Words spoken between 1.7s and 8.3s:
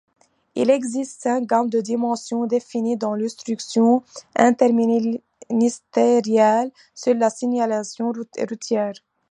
dimensions définies dans l’instruction interministérielle sur la signalisation